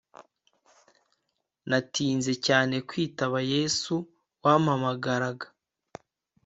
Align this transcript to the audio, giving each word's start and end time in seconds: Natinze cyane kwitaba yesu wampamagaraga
Natinze 1.69 2.33
cyane 2.47 2.75
kwitaba 2.89 3.37
yesu 3.53 3.95
wampamagaraga 4.43 5.47